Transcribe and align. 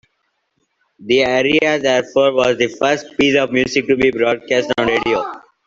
The 0.99 1.23
aria 1.23 1.77
therefore 1.77 2.33
was 2.33 2.57
the 2.57 2.69
first 2.69 3.15
piece 3.19 3.37
of 3.37 3.51
music 3.51 3.85
to 3.85 3.95
be 3.95 4.09
broadcast 4.09 4.71
on 4.79 4.87
radio. 4.87 5.23